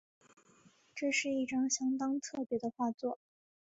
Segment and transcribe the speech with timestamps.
[0.95, 3.19] 这是一张相当特別的画作